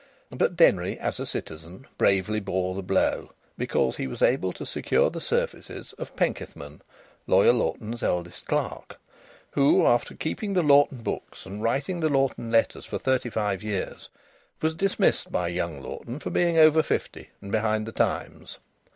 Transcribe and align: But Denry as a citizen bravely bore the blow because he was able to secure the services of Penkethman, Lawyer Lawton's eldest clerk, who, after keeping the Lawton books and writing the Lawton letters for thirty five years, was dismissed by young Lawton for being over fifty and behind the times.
But 0.31 0.55
Denry 0.57 0.97
as 0.97 1.19
a 1.19 1.27
citizen 1.27 1.85
bravely 1.99 2.39
bore 2.39 2.73
the 2.73 2.81
blow 2.81 3.33
because 3.55 3.97
he 3.97 4.07
was 4.07 4.23
able 4.23 4.51
to 4.53 4.65
secure 4.65 5.11
the 5.11 5.21
services 5.21 5.93
of 5.99 6.15
Penkethman, 6.15 6.81
Lawyer 7.27 7.51
Lawton's 7.53 8.01
eldest 8.01 8.45
clerk, 8.47 8.99
who, 9.51 9.85
after 9.85 10.15
keeping 10.15 10.53
the 10.53 10.63
Lawton 10.63 11.03
books 11.03 11.45
and 11.45 11.61
writing 11.61 11.99
the 11.99 12.09
Lawton 12.09 12.49
letters 12.49 12.87
for 12.87 12.97
thirty 12.97 13.29
five 13.29 13.61
years, 13.61 14.09
was 14.59 14.73
dismissed 14.73 15.31
by 15.31 15.49
young 15.49 15.83
Lawton 15.83 16.17
for 16.17 16.31
being 16.31 16.57
over 16.57 16.81
fifty 16.81 17.29
and 17.39 17.51
behind 17.51 17.85
the 17.85 17.91
times. 17.91 18.57